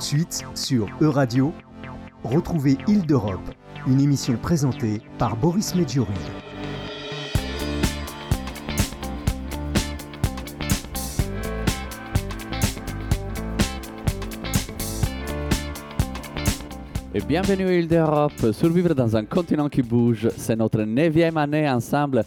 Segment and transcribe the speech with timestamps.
[0.00, 1.52] de suite sur E-Radio,
[2.24, 3.50] retrouvez Île d'Europe,
[3.86, 6.08] une émission présentée par Boris Medjouri.
[17.20, 18.52] Et bienvenue Île d'Europe.
[18.52, 22.24] Survivre dans un continent qui bouge, c'est notre neuvième année ensemble.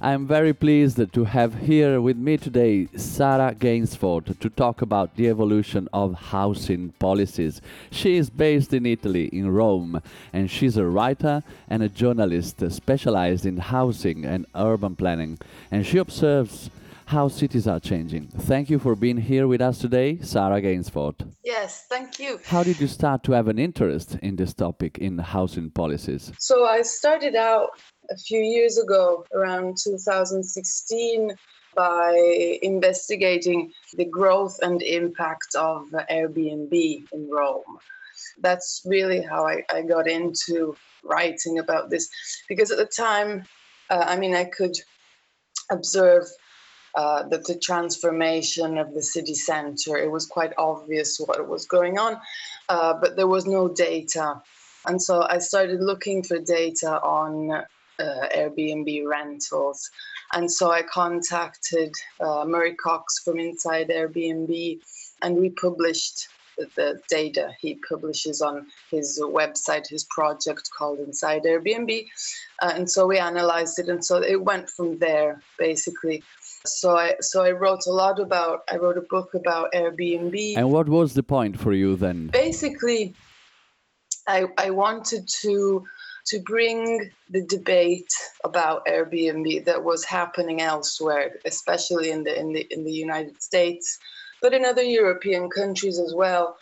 [0.00, 5.26] I'm very pleased to have here with me today Sarah Gainsforth to talk about the
[5.26, 7.60] evolution of housing policies.
[7.90, 10.00] She is based in Italy, in Rome,
[10.32, 15.38] and she's a writer and a journalist specialized in housing and urban planning.
[15.72, 16.70] And she observes
[17.06, 18.28] how cities are changing.
[18.28, 21.32] Thank you for being here with us today, Sarah Gainsforth.
[21.44, 22.40] Yes, thank you.
[22.44, 26.32] How did you start to have an interest in this topic in housing policies?
[26.38, 27.70] So I started out
[28.10, 31.32] a few years ago, around 2016,
[31.76, 36.72] by investigating the growth and impact of Airbnb
[37.12, 37.78] in Rome.
[38.40, 42.08] That's really how I, I got into writing about this
[42.48, 43.44] because at the time,
[43.90, 44.74] uh, I mean, I could
[45.70, 46.24] observe
[46.96, 51.98] uh, that the transformation of the city center, it was quite obvious what was going
[51.98, 52.18] on,
[52.68, 54.40] uh, but there was no data.
[54.86, 57.64] And so I started looking for data on uh,
[58.34, 59.90] Airbnb rentals.
[60.32, 64.80] And so I contacted uh, Murray Cox from Inside Airbnb,
[65.22, 66.28] and we published
[66.74, 72.06] the data he publishes on his website, his project called Inside Airbnb.
[72.62, 76.22] Uh, and so we analyzed it, and so it went from there basically.
[76.66, 80.56] So I so I wrote a lot about I wrote a book about Airbnb.
[80.56, 82.28] And what was the point for you then?
[82.28, 83.14] Basically,
[84.26, 85.84] I I wanted to
[86.26, 88.12] to bring the debate
[88.44, 93.98] about Airbnb that was happening elsewhere, especially in the in the in the United States,
[94.42, 96.56] but in other European countries as well.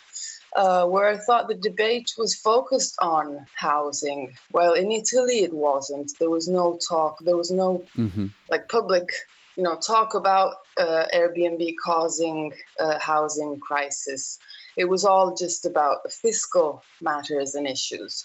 [0.56, 4.36] Uh, where I thought the debate was focused on housing.
[4.52, 6.12] Well, in Italy, it wasn't.
[6.20, 7.18] There was no talk.
[7.24, 8.30] There was no Mhm.
[8.48, 9.08] like public
[9.56, 14.38] you know talk about uh, airbnb causing a housing crisis.
[14.76, 18.24] It was all just about fiscal matters and issues.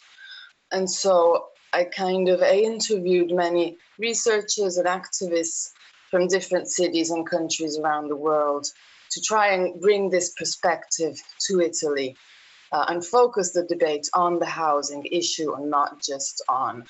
[0.72, 5.72] And so i kind of i interviewed many researchers and activists
[6.09, 8.66] from different cities and countries around the world
[9.11, 12.16] to try and bring this perspective to italy
[12.72, 16.84] uh, and focus the debate on the housing issue and not just on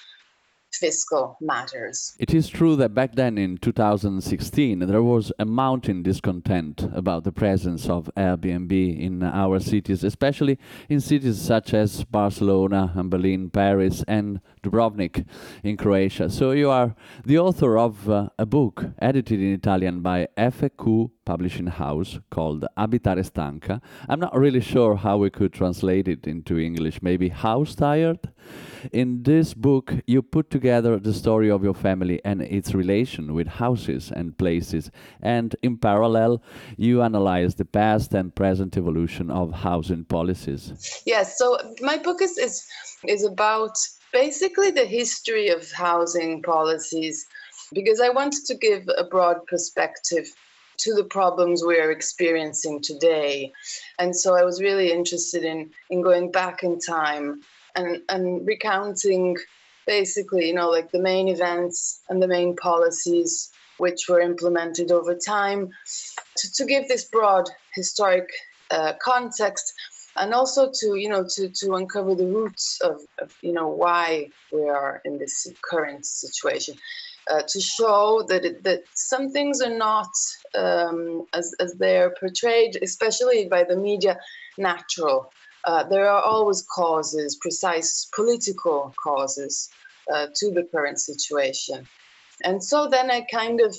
[0.73, 6.87] fiscal matters It is true that back then in 2016 there was a mounting discontent
[6.93, 10.57] about the presence of Airbnb in our cities, especially
[10.89, 15.25] in cities such as Barcelona and Berlin, Paris, and Dubrovnik
[15.63, 16.29] in Croatia.
[16.29, 21.67] So you are the author of uh, a book edited in Italian by FQ Publishing
[21.67, 23.79] House called Abitare Stanca.
[24.09, 28.31] I'm not really sure how we could translate it into English, maybe House Tired?
[28.91, 33.45] In this book, you put together the story of your family and its relation with
[33.45, 34.89] houses and places,
[35.21, 36.41] and in parallel,
[36.77, 40.63] you analyze the past and present evolution of housing policies.
[41.05, 42.65] Yes, so my book is is
[43.07, 43.77] is about
[44.11, 47.27] basically the history of housing policies
[47.71, 50.25] because I wanted to give a broad perspective
[50.79, 53.51] to the problems we are experiencing today.
[53.99, 57.41] And so I was really interested in in going back in time
[57.75, 59.37] and and recounting
[59.85, 65.15] basically, you know, like the main events and the main policies which were implemented over
[65.15, 65.69] time
[66.37, 68.27] to, to give this broad historic
[68.71, 69.73] uh, context
[70.17, 74.29] and also to you know to to uncover the roots of, of you know why
[74.51, 76.75] we are in this current situation
[77.29, 80.11] uh, to show that it, that some things are not
[80.55, 84.17] um, as as they're portrayed especially by the media
[84.57, 85.31] natural.
[85.65, 89.69] Uh, there are always causes precise political causes
[90.13, 91.87] uh, to the current situation.
[92.43, 93.75] And so then i kind of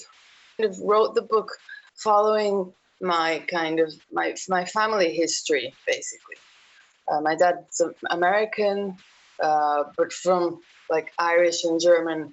[0.58, 1.50] kind of wrote the book
[1.96, 6.36] following my kind of my my family history basically.
[7.10, 8.96] Uh, my dad's american
[9.42, 12.32] uh, but from like irish and german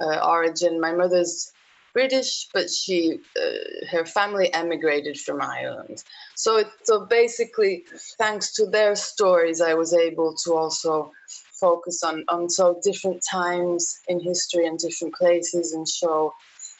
[0.00, 0.80] uh, origin.
[0.80, 1.52] My mother's
[1.98, 5.96] british but she uh, her family emigrated from ireland.
[6.34, 7.74] So it, so basically
[8.22, 10.92] thanks to their stories i was able to also
[11.64, 16.20] focus on on so different times in history and different places and show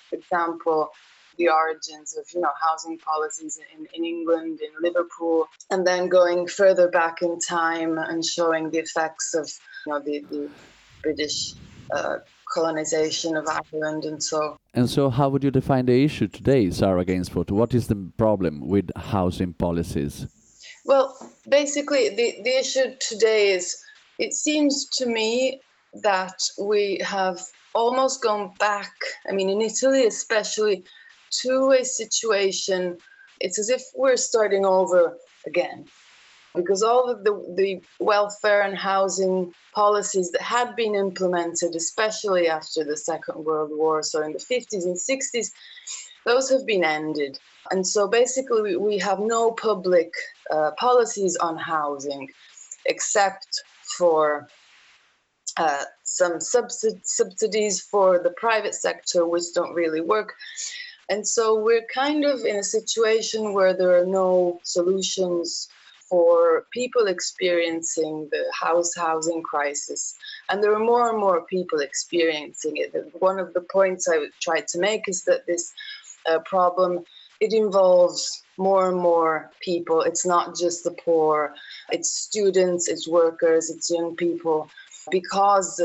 [0.08, 0.80] for example
[1.38, 6.40] the origins of you know housing policies in, in England, in Liverpool, and then going
[6.60, 9.46] further back in time and showing the effects of
[9.86, 10.42] you know the, the
[11.04, 11.54] British
[11.96, 12.16] uh,
[12.52, 17.04] colonization of Ireland and so And so, how would you define the issue today, Sarah
[17.04, 17.50] Gainsforth?
[17.50, 20.26] What is the problem with housing policies?
[20.84, 21.16] Well,
[21.48, 23.76] basically, the, the issue today is
[24.18, 25.60] it seems to me
[26.02, 27.40] that we have
[27.74, 28.92] almost gone back,
[29.28, 30.84] I mean, in Italy especially,
[31.42, 32.98] to a situation,
[33.40, 35.16] it's as if we're starting over
[35.46, 35.84] again.
[36.58, 42.82] Because all of the, the welfare and housing policies that had been implemented, especially after
[42.82, 45.52] the Second World War, so in the 50s and 60s,
[46.26, 47.38] those have been ended.
[47.70, 50.10] And so basically, we, we have no public
[50.50, 52.28] uh, policies on housing
[52.86, 53.46] except
[53.96, 54.48] for
[55.58, 60.34] uh, some subsid- subsidies for the private sector, which don't really work.
[61.08, 65.68] And so we're kind of in a situation where there are no solutions
[66.08, 70.16] for people experiencing the house housing crisis.
[70.48, 72.94] And there are more and more people experiencing it.
[73.18, 75.72] One of the points I tried to make is that this
[76.26, 77.04] uh, problem
[77.40, 80.00] it involves more and more people.
[80.02, 81.54] It's not just the poor,
[81.90, 84.68] it's students, it's workers, it's young people,
[85.10, 85.80] because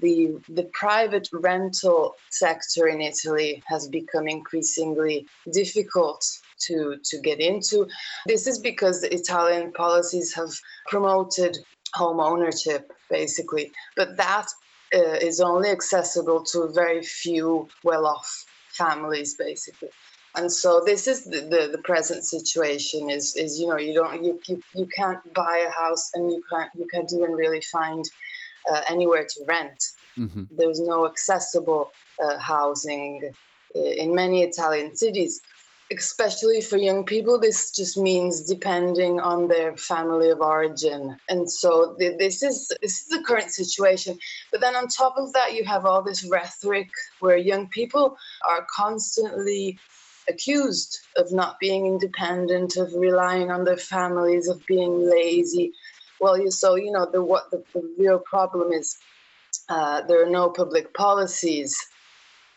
[0.00, 6.24] the the private rental sector in Italy has become increasingly difficult
[6.66, 7.86] to to get into.
[8.26, 10.52] This is because the Italian policies have
[10.86, 11.58] promoted
[11.94, 14.46] home ownership basically, but that
[14.94, 19.90] uh, is only accessible to very few well-off families basically
[20.34, 24.24] and so this is the, the, the, present situation is is you know you don't
[24.24, 28.04] you, you you can't buy a house and you can't you can't even really find
[28.70, 29.82] uh, anywhere to rent
[30.16, 30.44] mm-hmm.
[30.50, 31.90] there's no accessible
[32.24, 33.30] uh, housing
[33.76, 35.40] uh, in many italian cities
[35.98, 41.94] especially for young people this just means depending on their family of origin and so
[41.98, 44.18] th- this is this is the current situation
[44.50, 46.88] but then on top of that you have all this rhetoric
[47.20, 48.16] where young people
[48.48, 49.78] are constantly
[50.28, 55.72] accused of not being independent, of relying on their families, of being lazy.
[56.20, 58.96] Well, you, so you know the what the, the real problem is.
[59.68, 61.76] Uh, there are no public policies,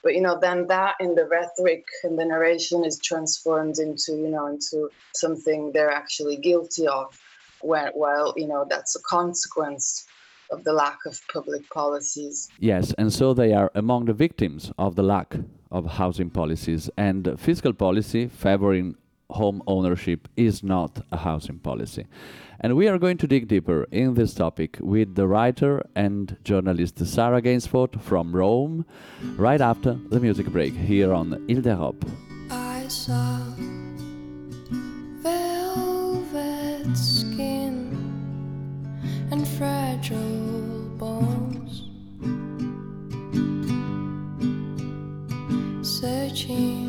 [0.05, 4.29] but you know then that in the rhetoric and the narration is transformed into you
[4.29, 7.19] know into something they're actually guilty of.
[7.61, 10.05] When, well, you know that's a consequence
[10.51, 12.47] of the lack of public policies.
[12.59, 15.35] Yes, and so they are among the victims of the lack
[15.71, 18.95] of housing policies, and fiscal policy favoring
[19.29, 22.05] home ownership is not a housing policy.
[22.59, 27.05] And we are going to dig deeper in this topic with the writer and journalist
[27.05, 28.85] Sarah Gainsforth from Rome
[29.35, 32.05] right after the music break here on Ile d'Europe.
[32.49, 33.39] I saw
[35.21, 37.91] velvet skin
[39.31, 41.81] and fragile bones
[45.81, 46.84] searching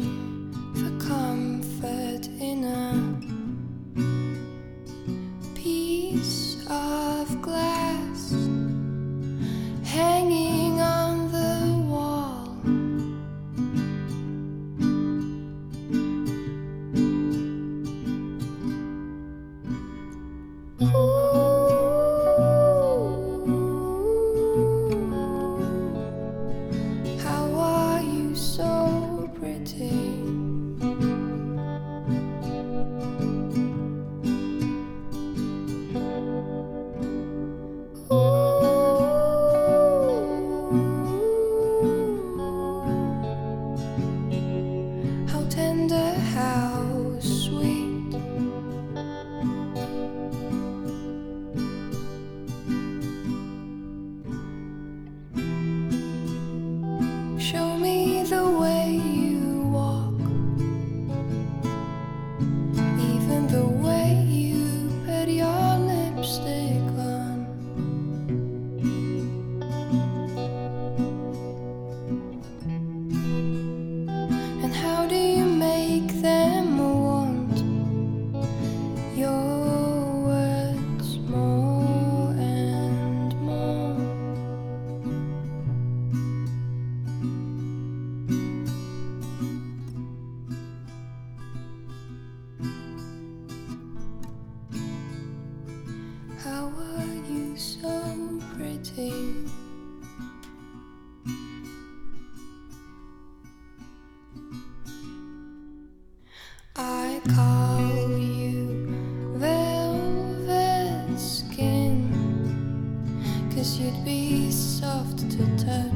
[113.74, 115.92] you'd be soft to touch.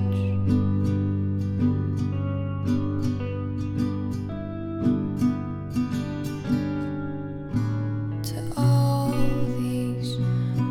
[8.28, 9.12] To all
[9.56, 10.16] these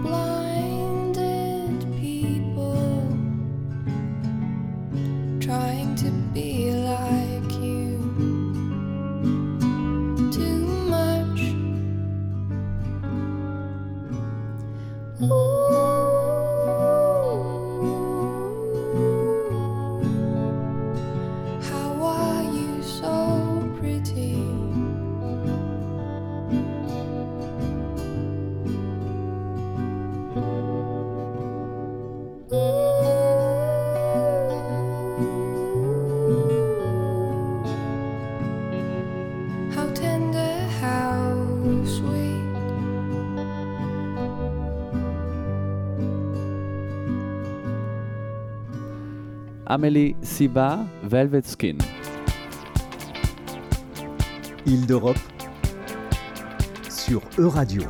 [0.03, 3.08] blinded people
[5.39, 7.98] trying to be like you.
[10.34, 11.39] Too much.
[15.22, 15.58] Ooh.
[49.71, 51.77] Amélie Siba, Velvet Skin.
[54.65, 55.19] Île d'Europe
[56.89, 57.83] sur E-Radio.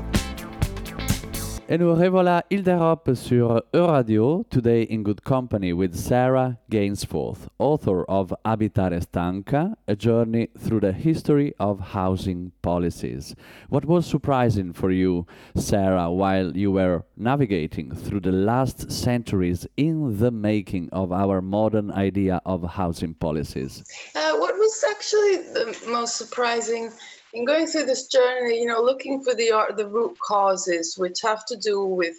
[1.71, 8.03] Et nous revoilà Île d'Europe sur Euradio, today in good company with Sarah Gainsforth, author
[8.09, 13.35] of Abitare Stanca, a journey through the history of housing policies.
[13.69, 20.17] What was surprising for you, Sarah, while you were navigating through the last centuries in
[20.17, 23.83] the making of our modern idea of housing policies?
[24.15, 26.89] Uh, what was actually the most surprising
[27.33, 31.21] in going through this journey, you know, looking for the art, the root causes, which
[31.23, 32.15] have to do with,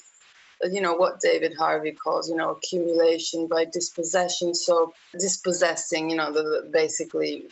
[0.64, 4.54] uh, you know, what David Harvey calls, you know, accumulation by dispossession.
[4.54, 7.46] So dispossessing, you know, the, the- basically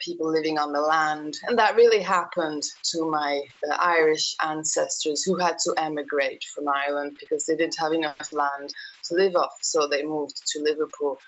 [0.00, 5.36] people living on the land, and that really happened to my uh, Irish ancestors who
[5.38, 8.68] had to emigrate from Ireland because they didn't have enough land
[9.04, 11.20] to live off, so they moved to Liverpool.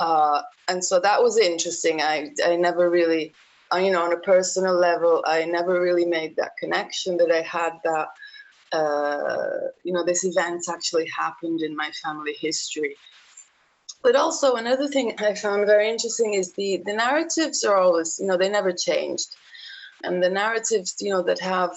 [0.00, 2.02] Uh, and so that was interesting.
[2.02, 6.36] I, I never really, uh, you know, on a personal level, I never really made
[6.36, 8.08] that connection that I had that,
[8.72, 12.96] uh, you know, this event actually happened in my family history.
[14.02, 18.26] But also another thing I found very interesting is the the narratives are always, you
[18.26, 19.28] know, they never changed,
[20.04, 21.76] and the narratives, you know, that have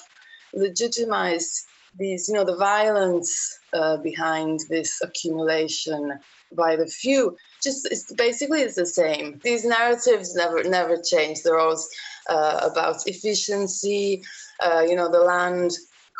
[0.53, 1.59] legitimized
[1.97, 6.13] these, you know, the violence uh, behind this accumulation
[6.55, 9.39] by the few just it's basically it's the same.
[9.43, 11.43] These narratives never never change.
[11.43, 11.87] They're always
[12.29, 14.23] uh, about efficiency
[14.61, 15.71] uh, you know the land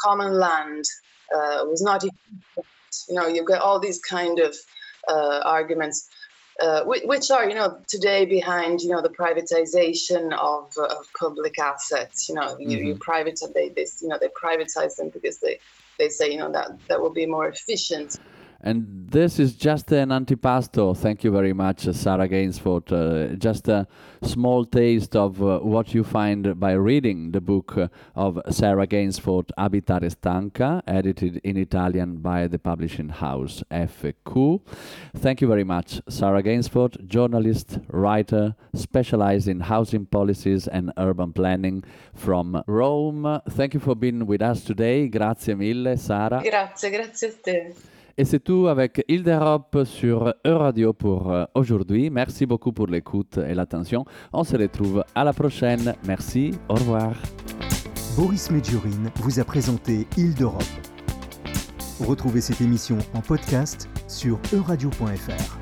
[0.04, 0.84] common land
[1.34, 2.66] uh, was not efficient.
[3.08, 4.56] you know you've got all these kind of
[5.08, 6.10] uh, arguments
[6.60, 11.06] uh, which, which are you know today behind you know the privatization of, uh, of
[11.20, 12.28] public assets.
[12.28, 15.60] You know you, you private they, they you know they privatize them because they
[15.98, 18.18] they say you know that that will be more efficient
[18.64, 20.96] And this is just an antipasto.
[20.96, 22.92] Thank you very much, uh, Sarah Gainsforth.
[22.92, 23.88] Uh, just a
[24.22, 29.50] small taste of uh, what you find by reading the book uh, of Sarah Gainsforth,
[29.58, 34.62] Abitare Stanca, edited in Italian by the publishing house FQ.
[35.16, 41.84] Thank you very much, Sarah Gainsforth, journalist, writer, specialized in housing policies and urban planning
[42.14, 43.42] from Rome.
[43.50, 45.08] Thank you for being with us today.
[45.08, 46.42] Grazie mille, Sarah.
[46.44, 52.10] grazie grazie a te Et c'est tout avec Île d'Europe sur Euradio pour euh, aujourd'hui.
[52.10, 54.06] Merci beaucoup pour l'écoute et l'attention.
[54.34, 55.94] On se retrouve à la prochaine.
[56.06, 56.52] Merci.
[56.70, 57.14] Au revoir.
[58.18, 60.64] Boris Medjurin vous a présenté Île d'Europe.
[62.02, 65.61] Retrouvez cette émission en podcast sur euradio.fr.